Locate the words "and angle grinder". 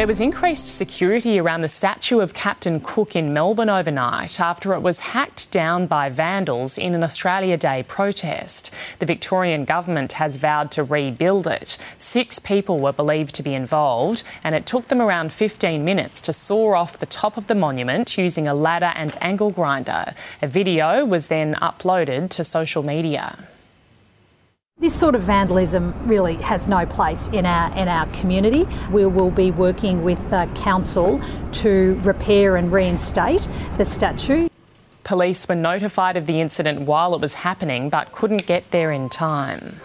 18.96-20.14